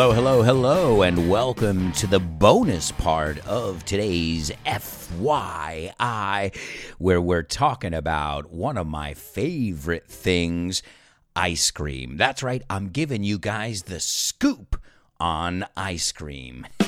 [0.00, 6.56] Hello, hello, hello, and welcome to the bonus part of today's FYI,
[6.96, 10.82] where we're talking about one of my favorite things
[11.36, 12.16] ice cream.
[12.16, 14.80] That's right, I'm giving you guys the scoop
[15.20, 16.66] on ice cream.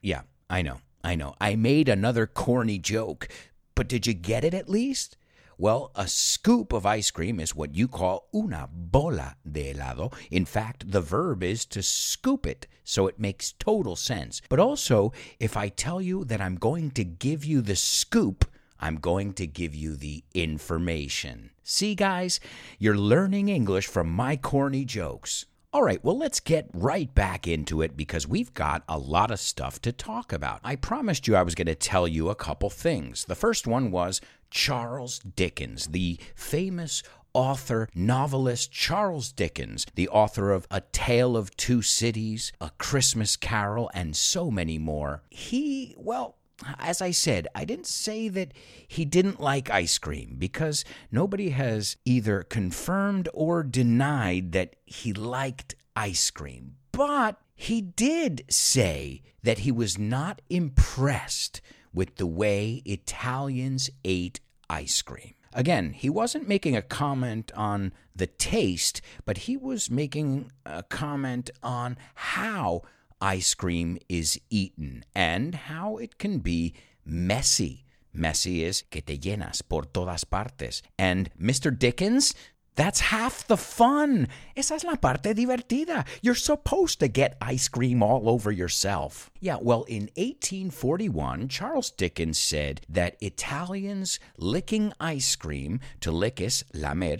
[0.00, 1.34] yeah, I know, I know.
[1.38, 3.28] I made another corny joke,
[3.74, 5.18] but did you get it at least?
[5.62, 10.12] Well, a scoop of ice cream is what you call una bola de helado.
[10.28, 14.42] In fact, the verb is to scoop it, so it makes total sense.
[14.48, 18.44] But also, if I tell you that I'm going to give you the scoop,
[18.80, 21.50] I'm going to give you the information.
[21.62, 22.40] See, guys,
[22.80, 25.46] you're learning English from my corny jokes.
[25.72, 29.38] All right, well, let's get right back into it because we've got a lot of
[29.38, 30.60] stuff to talk about.
[30.64, 33.24] I promised you I was going to tell you a couple things.
[33.24, 34.20] The first one was
[34.52, 37.02] Charles Dickens, the famous
[37.34, 43.90] author, novelist Charles Dickens, the author of A Tale of Two Cities, A Christmas Carol,
[43.94, 45.22] and so many more.
[45.30, 46.36] He, well,
[46.78, 48.52] as I said, I didn't say that
[48.86, 55.74] he didn't like ice cream because nobody has either confirmed or denied that he liked
[55.96, 56.76] ice cream.
[56.92, 61.60] But he did say that he was not impressed
[61.92, 65.34] with the way Italians ate ice cream.
[65.54, 71.50] Again, he wasn't making a comment on the taste, but he was making a comment
[71.62, 72.82] on how
[73.20, 77.84] ice cream is eaten and how it can be messy.
[78.14, 80.82] Messy is que te llenas por todas partes.
[80.98, 81.76] And Mr.
[81.76, 82.34] Dickens
[82.74, 84.28] that's half the fun.
[84.56, 86.06] Esa es la parte divertida.
[86.22, 89.30] You're supposed to get ice cream all over yourself.
[89.40, 96.64] Yeah, well, in 1841, Charles Dickens said that Italians licking ice cream, to lick is
[96.72, 97.18] lamer,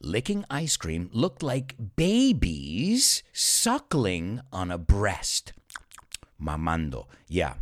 [0.00, 5.52] licking ice cream looked like babies suckling on a breast.
[6.40, 7.06] Mamando.
[7.28, 7.54] Yeah,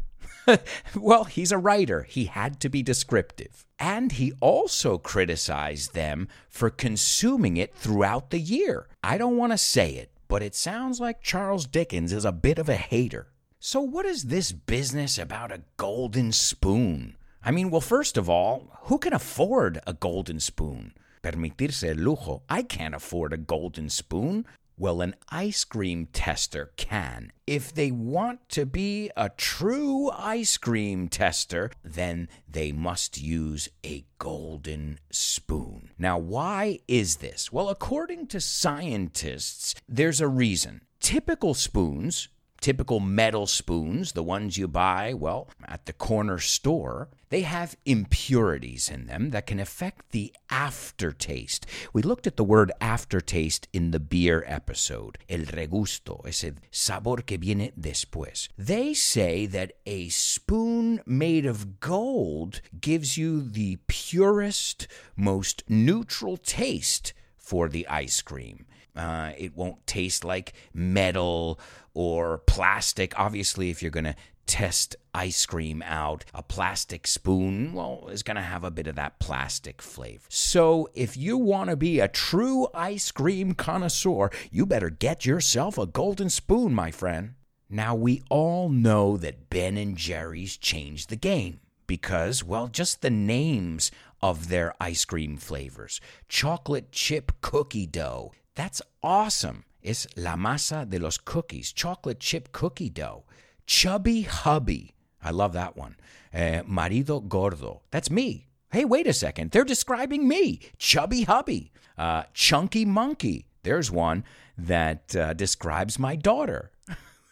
[0.97, 2.03] well, he's a writer.
[2.03, 3.64] He had to be descriptive.
[3.85, 8.89] And he also criticized them for consuming it throughout the year.
[9.03, 12.59] I don't want to say it, but it sounds like Charles Dickens is a bit
[12.59, 13.27] of a hater.
[13.61, 17.19] So, what is this business about a golden spoon?
[17.45, 20.95] I mean, well, first of all, who can afford a golden spoon?
[21.23, 22.41] Permitirse el lujo.
[22.49, 24.47] I can't afford a golden spoon.
[24.77, 27.31] Well, an ice cream tester can.
[27.47, 34.05] If they want to be a true ice cream tester, then they must use a
[34.19, 35.91] golden spoon.
[35.97, 37.53] Now, why is this?
[37.53, 40.83] Well, according to scientists, there's a reason.
[40.99, 42.29] Typical spoons
[42.65, 48.89] typical metal spoons, the ones you buy, well, at the corner store, they have impurities
[48.89, 51.67] in them that can affect the aftertaste.
[51.93, 57.37] We looked at the word aftertaste in the beer episode, el regusto, ese sabor que
[57.37, 58.49] viene después.
[58.57, 67.13] They say that a spoon made of gold gives you the purest, most neutral taste
[67.37, 68.65] for the ice cream.
[68.97, 71.59] Uh, it won't taste like metal
[71.95, 73.19] or plastic.
[73.19, 74.17] Obviously, if you're going to
[74.47, 78.97] test ice cream out, a plastic spoon, well, is going to have a bit of
[78.97, 80.25] that plastic flavor.
[80.29, 85.79] So, if you want to be a true ice cream connoisseur, you better get yourself
[85.79, 87.35] a golden spoon, my friend.
[87.71, 93.11] Now, we all know that Ben and Jerry's changed the game because, well, just the
[93.11, 93.91] names
[94.23, 98.33] of their ice cream flavors chocolate chip cookie dough.
[98.55, 103.25] That's awesome It's la masa de los cookies, chocolate chip cookie dough.
[103.67, 104.95] Chubby hubby.
[105.23, 105.97] I love that one.
[106.33, 107.83] Uh, marido gordo.
[107.91, 108.49] That's me.
[108.73, 109.51] Hey, wait a second.
[109.51, 110.61] They're describing me.
[110.79, 111.71] Chubby hubby.
[111.99, 113.47] Uh, chunky monkey.
[113.63, 114.25] There's one
[114.57, 116.71] that uh, describes my daughter.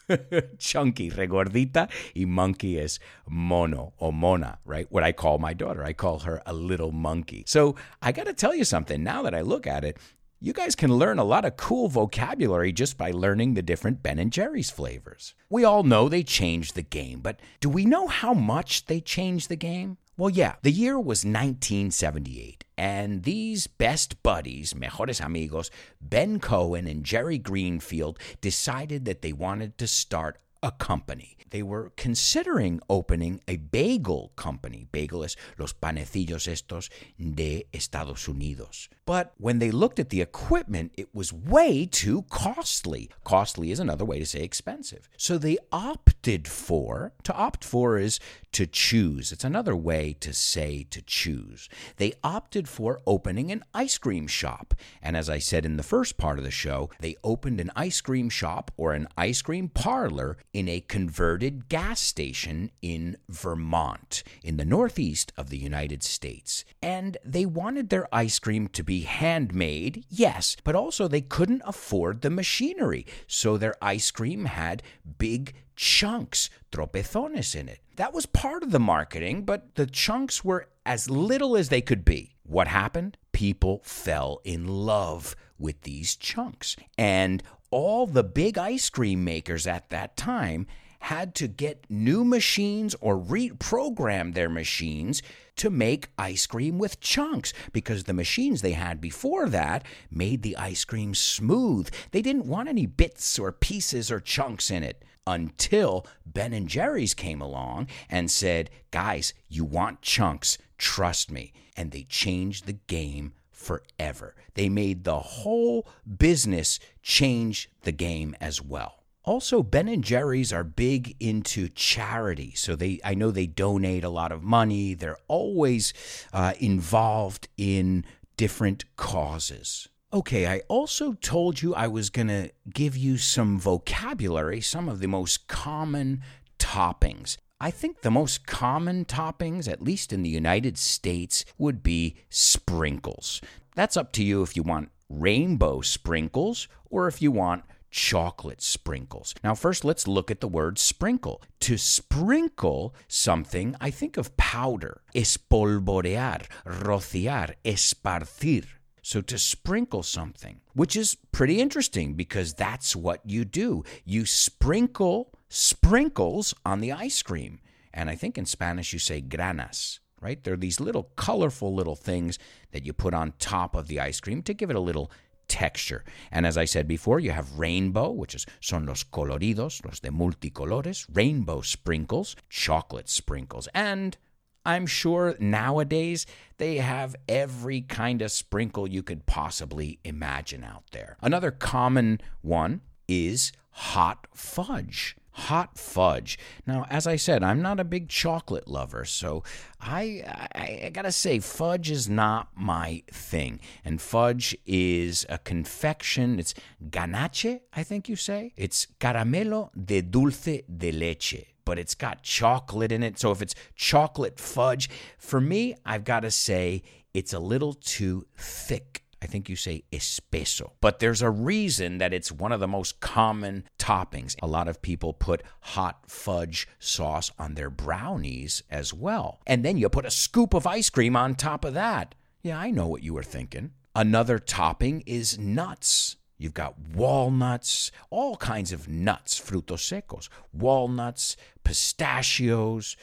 [0.59, 4.85] chunky, regordita, y monkey is mono or mona, right?
[4.91, 5.83] What I call my daughter.
[5.83, 7.43] I call her a little monkey.
[7.47, 9.01] So I got to tell you something.
[9.03, 9.97] Now that I look at it,
[10.43, 14.19] you guys can learn a lot of cool vocabulary just by learning the different Ben
[14.19, 15.35] and Jerry's flavors.
[15.49, 19.47] We all know they changed the game, but do we know how much they changed
[19.47, 19.99] the game?
[20.17, 27.05] Well, yeah, the year was 1978, and these best buddies, mejores amigos, Ben Cohen and
[27.05, 31.37] Jerry Greenfield, decided that they wanted to start a company.
[31.53, 34.87] They were considering opening a bagel company.
[34.91, 36.89] Bagel es los panecillos estos
[37.19, 38.89] de Estados Unidos.
[39.05, 43.11] But when they looked at the equipment, it was way too costly.
[43.23, 45.09] Costly is another way to say expensive.
[45.15, 48.19] So they opted for, to opt for is
[48.53, 49.31] to choose.
[49.31, 51.69] It's another way to say to choose.
[51.97, 54.73] They opted for opening an ice cream shop.
[55.03, 58.01] And as I said in the first part of the show, they opened an ice
[58.01, 64.57] cream shop or an ice cream parlor in a converted gas station in Vermont, in
[64.57, 66.63] the northeast of the United States.
[66.81, 72.21] And they wanted their ice cream to be handmade, yes, but also they couldn't afford
[72.21, 73.05] the machinery.
[73.27, 74.83] So their ice cream had
[75.17, 77.79] big chunks, tropezones in it.
[77.95, 82.05] That was part of the marketing, but the chunks were as little as they could
[82.05, 82.35] be.
[82.43, 83.17] What happened?
[83.31, 86.75] People fell in love with these chunks.
[86.97, 87.41] And
[87.73, 90.67] all the big ice cream makers at that time
[90.99, 95.23] had to get new machines or reprogram their machines
[95.55, 100.55] to make ice cream with chunks because the machines they had before that made the
[100.55, 101.89] ice cream smooth.
[102.11, 107.15] They didn't want any bits or pieces or chunks in it until Ben and Jerry's
[107.15, 113.33] came along and said, "Guys, you want chunks, trust me." And they changed the game
[113.63, 114.35] forever.
[114.55, 115.87] They made the whole
[116.17, 119.03] business change the game as well.
[119.25, 124.09] Also, Ben and Jerry's are big into charity, so they I know they donate a
[124.09, 124.93] lot of money.
[124.93, 125.93] They're always
[126.33, 128.03] uh, involved in
[128.35, 129.87] different causes.
[130.11, 135.07] Okay, I also told you I was to give you some vocabulary, some of the
[135.07, 136.21] most common
[136.59, 137.37] toppings.
[137.63, 143.39] I think the most common toppings, at least in the United States, would be sprinkles.
[143.73, 149.33] That's up to you if you want rainbow sprinkles or if you want chocolate sprinkles.
[149.45, 151.41] Now, first, let's look at the word sprinkle.
[151.61, 158.65] To sprinkle something, I think of powder, espolvorear, rociar, esparcir.
[159.01, 163.85] So, to sprinkle something, which is pretty interesting because that's what you do.
[164.03, 167.59] You sprinkle sprinkles on the ice cream.
[167.93, 170.43] And I think in Spanish you say granas, right?
[170.43, 172.39] They're these little colorful little things
[172.71, 175.11] that you put on top of the ice cream to give it a little
[175.47, 176.03] texture.
[176.31, 180.09] And as I said before, you have rainbow, which is son los coloridos, los de
[180.09, 184.17] multicolores, rainbow sprinkles, chocolate sprinkles, and
[184.65, 186.25] I'm sure nowadays
[186.57, 191.17] they have every kind of sprinkle you could possibly imagine out there.
[191.21, 196.37] Another common one is hot fudge hot fudge.
[196.65, 199.43] Now, as I said, I'm not a big chocolate lover, so
[199.81, 200.23] I,
[200.55, 203.59] I, I, gotta say, fudge is not my thing.
[203.83, 206.39] And fudge is a confection.
[206.39, 206.53] It's
[206.89, 208.53] ganache, I think you say.
[208.55, 211.45] It's caramelo de dulce de leche.
[211.65, 213.17] But it's got chocolate in it.
[213.17, 216.83] So if it's chocolate fudge, for me, I've got to say
[217.13, 220.71] it's a little too thick I think you say espeso.
[220.81, 224.35] But there's a reason that it's one of the most common toppings.
[224.41, 229.39] A lot of people put hot fudge sauce on their brownies as well.
[229.47, 232.15] And then you put a scoop of ice cream on top of that.
[232.41, 233.71] Yeah, I know what you were thinking.
[233.95, 236.17] Another topping is nuts.
[236.37, 242.97] You've got walnuts, all kinds of nuts, frutos secos, walnuts, pistachios,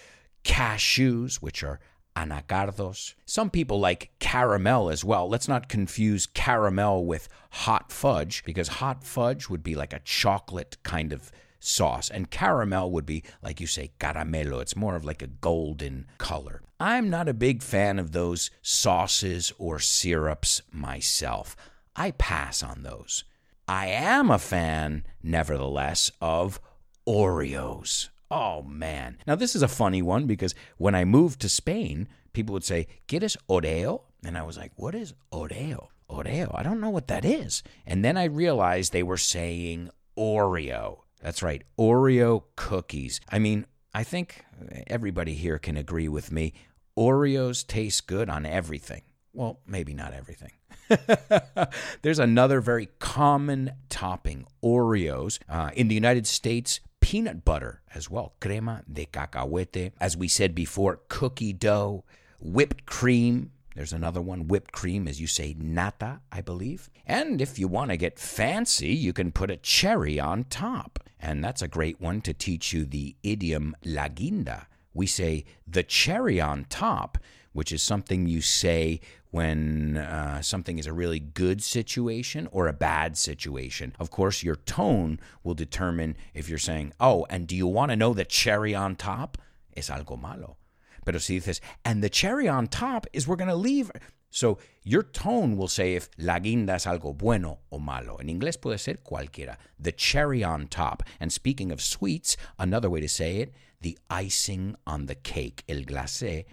[0.45, 1.81] cashews, which are
[2.17, 3.15] anacardos.
[3.27, 5.29] Some people like caramel as well.
[5.29, 10.77] Let's not confuse caramel with hot fudge because hot fudge would be like a chocolate
[10.83, 11.31] kind of
[11.61, 14.61] sauce, and caramel would be, like you say, caramelo.
[14.61, 16.63] It's more of like a golden color.
[16.81, 21.55] I'm not a big fan of those sauces or syrups myself.
[21.95, 23.25] I pass on those.
[23.69, 26.59] I am a fan, nevertheless, of
[27.07, 28.09] Oreos.
[28.31, 29.19] Oh man.
[29.27, 32.87] Now this is a funny one because when I moved to Spain, people would say,
[33.07, 36.51] "Get us Oreo?" And I was like, "What is Oreo?" Oreo.
[36.55, 37.63] I don't know what that is.
[37.87, 41.01] And then I realized they were saying Oreo.
[41.23, 43.21] That's right, Oreo cookies.
[43.31, 44.45] I mean, I think
[44.87, 46.53] everybody here can agree with me.
[46.99, 49.03] Oreos taste good on everything.
[49.33, 50.53] Well, maybe not everything.
[52.03, 55.39] There's another very common topping, Oreos.
[55.49, 59.93] Uh, in the United States, peanut butter as well, crema de cacahuete.
[60.01, 62.05] As we said before, cookie dough,
[62.41, 63.53] whipped cream.
[63.75, 66.91] There's another one, whipped cream, as you say, nata, I believe.
[67.07, 70.99] And if you want to get fancy, you can put a cherry on top.
[71.21, 74.67] And that's a great one to teach you the idiom la guinda.
[74.93, 77.19] We say the cherry on top,
[77.53, 82.73] which is something you say when uh, something is a really good situation or a
[82.73, 83.95] bad situation.
[83.99, 87.97] Of course, your tone will determine if you're saying, oh, and do you want to
[87.97, 89.39] know the cherry on top?
[89.77, 90.57] Es algo malo.
[91.05, 93.91] Pero si dices, and the cherry on top is we're going to leave.
[94.31, 98.17] So your tone will say if la guinda es algo bueno o malo.
[98.21, 99.57] En inglés puede ser cualquiera.
[99.79, 101.03] The cherry on top.
[101.19, 105.83] And speaking of sweets, another way to say it, the icing on the cake, el
[105.83, 106.45] glacé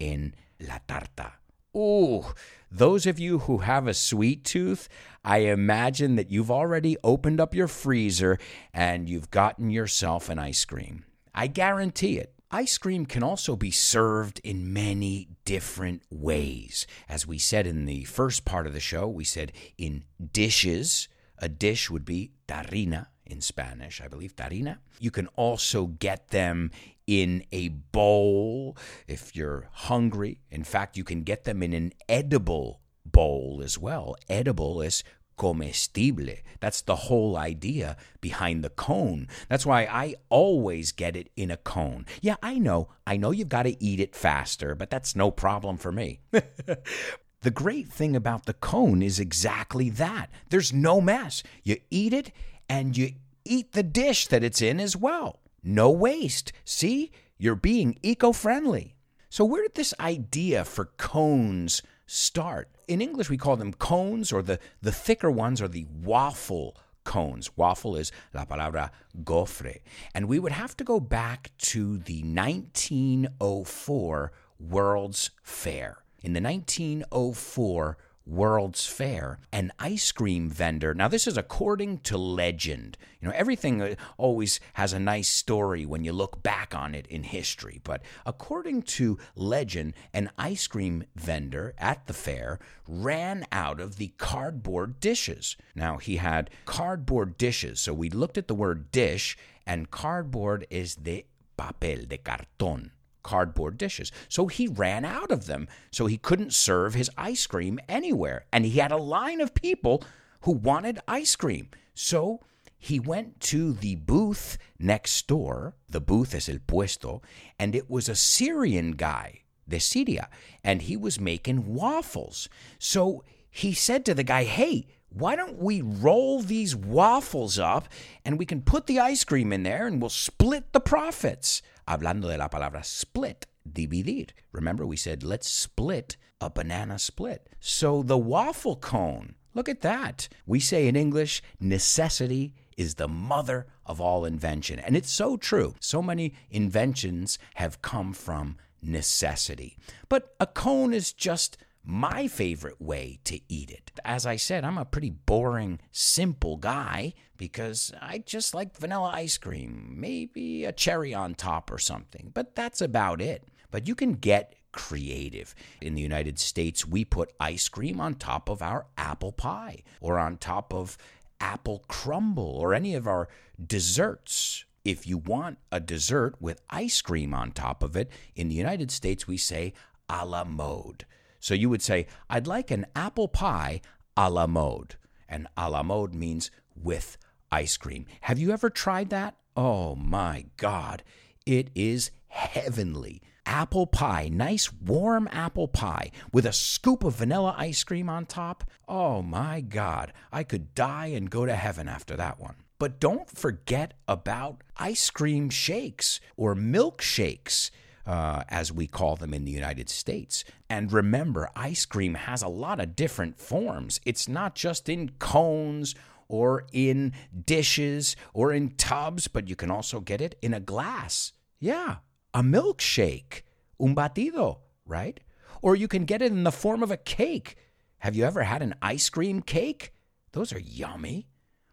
[0.00, 1.32] en la tarta.
[1.76, 2.24] Ooh,
[2.70, 4.88] those of you who have a sweet tooth,
[5.22, 8.38] I imagine that you've already opened up your freezer
[8.72, 11.04] and you've gotten yourself an ice cream.
[11.34, 12.32] I guarantee it.
[12.50, 16.86] Ice cream can also be served in many different ways.
[17.08, 21.08] As we said in the first part of the show, we said in dishes.
[21.38, 24.78] A dish would be tarrina in Spanish, I believe, tarrina.
[25.00, 26.70] You can also get them
[27.06, 30.40] in a bowl if you're hungry.
[30.50, 34.16] In fact, you can get them in an edible bowl as well.
[34.28, 35.04] Edible is
[35.36, 36.38] comestible.
[36.60, 39.28] That's the whole idea behind the cone.
[39.48, 42.06] That's why I always get it in a cone.
[42.20, 42.88] Yeah, I know.
[43.06, 46.20] I know you've got to eat it faster, but that's no problem for me.
[46.30, 50.30] the great thing about the cone is exactly that.
[50.48, 51.42] There's no mess.
[51.62, 52.32] You eat it
[52.68, 53.12] and you
[53.44, 55.40] eat the dish that it's in as well.
[55.66, 56.52] No waste.
[56.64, 57.10] See?
[57.38, 58.94] You're being eco friendly.
[59.28, 62.70] So, where did this idea for cones start?
[62.86, 67.50] In English, we call them cones, or the, the thicker ones are the waffle cones.
[67.56, 68.90] Waffle is la palabra
[69.24, 69.80] gofre.
[70.14, 75.98] And we would have to go back to the 1904 World's Fair.
[76.22, 80.92] In the 1904 World's Fair, an ice cream vendor.
[80.94, 82.98] Now, this is according to legend.
[83.20, 87.06] You know, everything uh, always has a nice story when you look back on it
[87.06, 87.80] in history.
[87.84, 94.12] But according to legend, an ice cream vendor at the fair ran out of the
[94.18, 95.56] cardboard dishes.
[95.76, 97.80] Now, he had cardboard dishes.
[97.80, 101.24] So we looked at the word dish, and cardboard is the
[101.56, 102.90] papel, de cartón
[103.26, 104.12] cardboard dishes.
[104.28, 105.66] So he ran out of them.
[105.90, 108.46] So he couldn't serve his ice cream anywhere.
[108.52, 110.04] And he had a line of people
[110.42, 111.68] who wanted ice cream.
[111.92, 112.40] So
[112.78, 115.74] he went to the booth next door.
[115.88, 117.20] The booth is el puesto.
[117.58, 120.28] And it was a Syrian guy, de Siria.
[120.62, 122.48] And he was making waffles.
[122.78, 127.88] So he said to the guy, Hey, why don't we roll these waffles up
[128.24, 131.62] and we can put the ice cream in there and we'll split the profits?
[131.86, 134.30] Hablando de la palabra split, dividir.
[134.52, 137.48] Remember, we said, let's split a banana split.
[137.60, 140.28] So the waffle cone, look at that.
[140.46, 144.78] We say in English, necessity is the mother of all invention.
[144.78, 145.74] And it's so true.
[145.80, 149.78] So many inventions have come from necessity.
[150.08, 153.92] But a cone is just my favorite way to eat it.
[154.04, 159.38] As I said, I'm a pretty boring, simple guy because I just like vanilla ice
[159.38, 163.44] cream, maybe a cherry on top or something, but that's about it.
[163.70, 165.54] But you can get creative.
[165.80, 170.18] In the United States, we put ice cream on top of our apple pie or
[170.18, 170.98] on top of
[171.40, 173.28] apple crumble or any of our
[173.64, 174.64] desserts.
[174.84, 178.90] If you want a dessert with ice cream on top of it, in the United
[178.90, 179.72] States, we say
[180.08, 181.06] a la mode.
[181.40, 183.80] So you would say, I'd like an apple pie
[184.16, 184.96] a la mode.
[185.28, 187.18] And a la mode means with
[187.50, 188.06] ice cream.
[188.22, 189.36] Have you ever tried that?
[189.56, 191.02] Oh my God.
[191.44, 193.22] It is heavenly.
[193.44, 198.64] Apple pie, nice warm apple pie with a scoop of vanilla ice cream on top.
[198.88, 200.12] Oh my God.
[200.32, 202.56] I could die and go to heaven after that one.
[202.78, 207.70] But don't forget about ice cream shakes or milkshakes
[208.06, 210.44] uh, as we call them in the United States.
[210.70, 214.00] And remember, ice cream has a lot of different forms.
[214.04, 215.94] It's not just in cones
[216.28, 217.12] or in
[217.44, 221.32] dishes or in tubs, but you can also get it in a glass.
[221.58, 221.96] Yeah,
[222.32, 223.42] a milkshake,
[223.80, 225.18] un batido, right?
[225.62, 227.56] Or you can get it in the form of a cake.
[227.98, 229.92] Have you ever had an ice cream cake?
[230.32, 231.28] Those are yummy.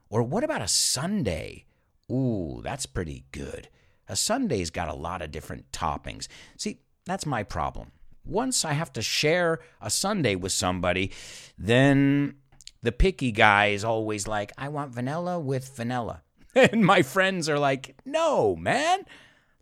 [0.09, 1.65] Or what about a sundae?
[2.11, 3.69] Ooh, that's pretty good.
[4.07, 6.27] A sundae's got a lot of different toppings.
[6.57, 7.91] See, that's my problem.
[8.25, 11.11] Once I have to share a Sunday with somebody,
[11.57, 12.35] then
[12.81, 16.21] the picky guy is always like, I want vanilla with vanilla.
[16.55, 19.05] And my friends are like, no, man,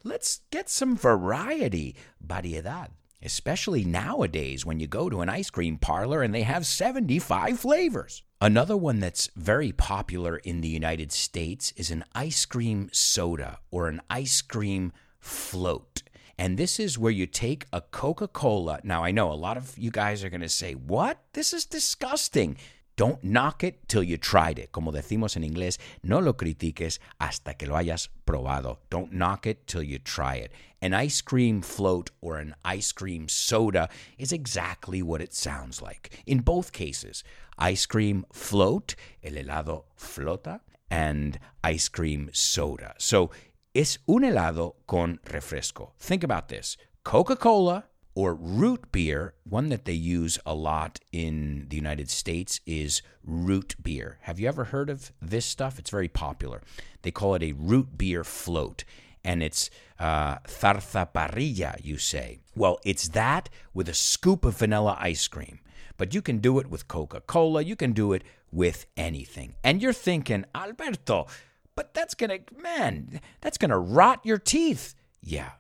[0.04, 1.96] let's get some variety,
[2.26, 2.90] variedad.
[3.24, 8.24] Especially nowadays when you go to an ice cream parlor and they have 75 flavors.
[8.40, 13.88] Another one that's very popular in the United States is an ice cream soda or
[13.88, 16.02] an ice cream float.
[16.38, 18.80] And this is where you take a Coca Cola.
[18.84, 21.20] Now, I know a lot of you guys are going to say, What?
[21.34, 22.58] This is disgusting.
[22.96, 24.72] Don't knock it till you tried it.
[24.72, 28.78] Como decimos en inglés, no lo critiques hasta que lo hayas probado.
[28.90, 30.52] Don't knock it till you try it.
[30.82, 36.22] An ice cream float or an ice cream soda is exactly what it sounds like.
[36.26, 37.24] In both cases,
[37.58, 42.94] ice cream float, el helado flota, and ice cream soda.
[42.98, 43.32] So
[43.74, 45.92] es un helado con refresco.
[46.00, 49.34] Think about this Coca Cola or root beer.
[49.44, 54.18] One that they use a lot in the United States is root beer.
[54.22, 55.80] Have you ever heard of this stuff?
[55.80, 56.62] It's very popular.
[57.02, 58.84] They call it a root beer float.
[59.24, 62.40] And it's uh, zarzaparrilla, you say.
[62.56, 65.60] Well, it's that with a scoop of vanilla ice cream.
[65.98, 69.54] But you can do it with Coca Cola, you can do it with anything.
[69.64, 71.28] And you're thinking, Alberto,
[71.76, 74.96] but that's gonna, man, that's gonna rot your teeth.
[75.22, 75.52] Yeah,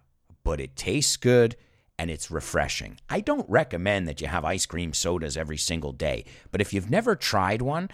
[0.43, 1.55] but it tastes good
[2.01, 2.98] and it's refreshing.
[3.12, 6.89] I don't recommend that you have ice cream sodas every single day, but if you've
[6.89, 7.91] never tried one,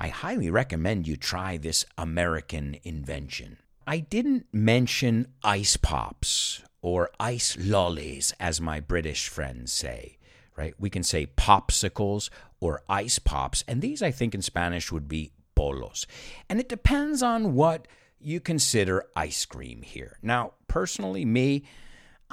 [0.00, 3.58] I highly recommend you try this American invention.
[3.86, 10.16] I didn't mention ice pops or ice lollies, as my British friends say,
[10.56, 10.72] right?
[10.78, 15.32] We can say popsicles or ice pops, and these I think in Spanish would be
[15.54, 16.06] bolos.
[16.48, 17.86] And it depends on what
[18.18, 20.16] you consider ice cream here.
[20.22, 21.64] Now, personally, me,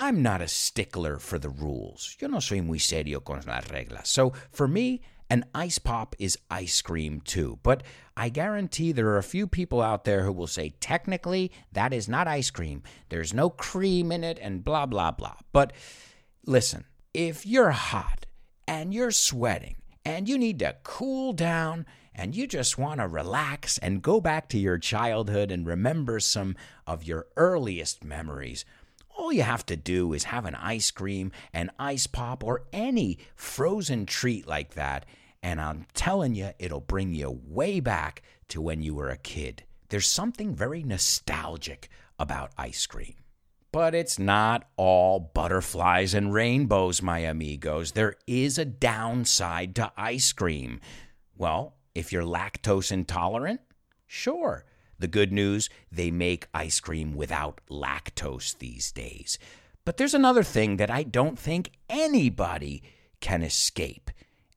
[0.02, 2.16] I'm not a stickler for the rules.
[2.22, 4.08] Yo no soy muy serio con las reglas.
[4.08, 7.60] So for me, an ice pop is ice cream too.
[7.64, 7.84] But
[8.16, 12.08] I guarantee there are a few people out there who will say, technically, that is
[12.08, 12.82] not ice cream.
[13.10, 15.36] There's no cream in it and blah, blah, blah.
[15.52, 15.74] But
[16.46, 18.26] listen, if you're hot
[18.70, 19.76] and you're sweating
[20.06, 24.48] and you need to cool down and you just want to relax and go back
[24.50, 26.56] to your childhood and remember some
[26.88, 28.64] of your earliest memories,
[29.30, 33.20] all you have to do is have an ice cream, an ice pop, or any
[33.36, 35.06] frozen treat like that,
[35.44, 39.66] and I'm telling you, it'll bring you way back to when you were a kid.
[39.90, 43.14] There's something very nostalgic about ice cream.
[43.72, 47.92] But it's not all butterflies and rainbows, my amigos.
[47.92, 50.82] There is a downside to ice cream.
[51.38, 53.62] Well, if you're lactose intolerant,
[54.08, 54.66] sure.
[55.00, 59.40] The good news, they make ice cream without lactose these days.
[59.86, 62.84] But there's another thing that I don't think anybody
[63.22, 64.12] can escape,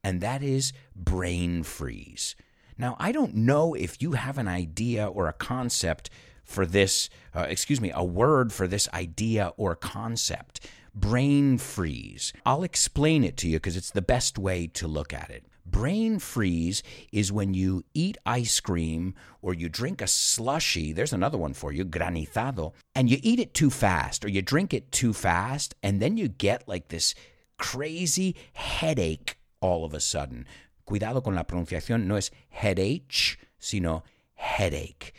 [0.04, 2.34] and that is brain freeze.
[2.76, 6.10] Now, I don't know if you have an idea or a concept
[6.44, 12.32] for this, uh, excuse me, a word for this idea or concept brain freeze.
[12.44, 15.44] I'll explain it to you because it's the best way to look at it.
[15.64, 20.92] Brain freeze is when you eat ice cream or you drink a slushy.
[20.92, 24.74] There's another one for you, granizado, and you eat it too fast or you drink
[24.74, 27.14] it too fast, and then you get like this
[27.58, 30.46] crazy headache all of a sudden.
[30.84, 34.02] Cuidado con la pronunciación, no es headache, sino
[34.34, 35.14] headache.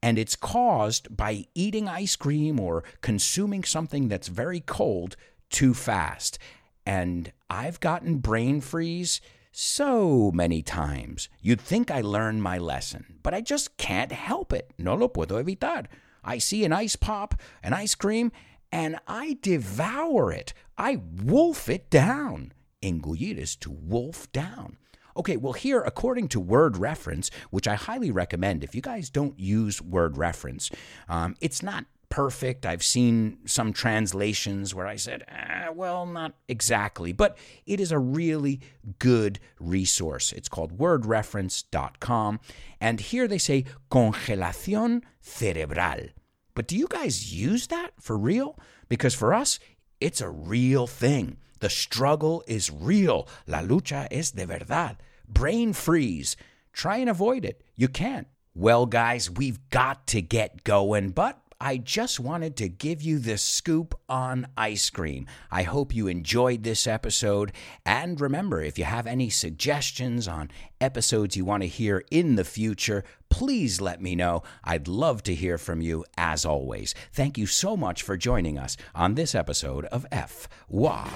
[0.00, 5.16] And it's caused by eating ice cream or consuming something that's very cold
[5.50, 6.38] too fast.
[6.86, 9.20] And I've gotten brain freeze
[9.58, 11.28] so many times.
[11.42, 14.70] You'd think I learned my lesson, but I just can't help it.
[14.78, 15.86] No lo puedo evitar.
[16.22, 18.30] I see an ice pop, an ice cream,
[18.70, 20.54] and I devour it.
[20.76, 22.52] I wolf it down.
[22.82, 24.76] Engullir is to wolf down.
[25.16, 29.40] Okay, well, here, according to Word Reference, which I highly recommend, if you guys don't
[29.40, 30.70] use Word Reference,
[31.08, 32.64] um, it's not perfect.
[32.66, 37.98] I've seen some translations where I said, eh, well, not exactly, but it is a
[37.98, 38.60] really
[38.98, 40.32] good resource.
[40.32, 42.40] It's called wordreference.com.
[42.80, 46.08] And here they say congelación cerebral.
[46.54, 48.58] But do you guys use that for real?
[48.88, 49.58] Because for us,
[50.00, 51.36] it's a real thing.
[51.60, 53.28] The struggle is real.
[53.46, 54.96] La lucha es de verdad
[55.28, 56.36] brain freeze.
[56.72, 57.62] Try and avoid it.
[57.76, 58.26] You can't.
[58.54, 63.36] Well, guys, we've got to get going, but I just wanted to give you the
[63.36, 65.26] scoop on ice cream.
[65.50, 67.50] I hope you enjoyed this episode.
[67.84, 72.44] And remember, if you have any suggestions on episodes you want to hear in the
[72.44, 74.44] future, please let me know.
[74.62, 76.94] I'd love to hear from you as always.
[77.12, 81.08] Thank you so much for joining us on this episode of FYI.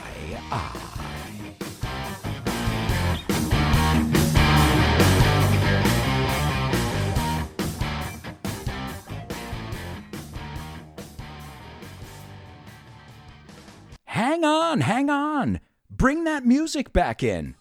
[14.12, 15.58] Hang on, hang on.
[15.90, 17.54] Bring that music back in.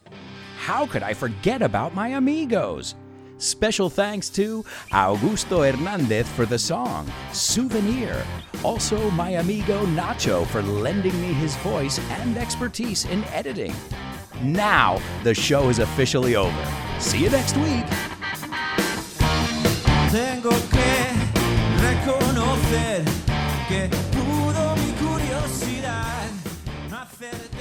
[0.57, 2.95] How could I forget about my amigos?
[3.37, 8.21] Special thanks to Augusto Hernandez for the song, Souvenir.
[8.65, 13.73] Also, my amigo Nacho for lending me his voice and expertise in editing.
[14.43, 16.67] Now, the show is officially over.
[16.99, 17.85] See you next week.
[20.11, 21.15] Tengo que
[21.79, 23.05] reconocer
[23.69, 24.10] que
[27.21, 27.60] felt